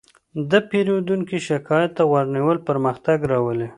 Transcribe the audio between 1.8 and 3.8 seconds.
ته غوږ نیول پرمختګ راولي.